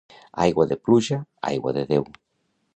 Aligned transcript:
Aigua 0.45 0.65
de 0.71 0.77
pluja, 0.87 1.19
aigua 1.53 1.77
de 1.79 1.87
Déu. 1.93 2.11